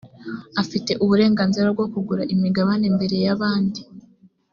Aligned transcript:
afite 0.61 0.91
uburenganzira 1.03 1.67
bwo 1.75 1.85
kugura 1.93 2.23
imigabane 2.33 2.85
mbere 2.95 3.15
y’abandi. 3.25 3.81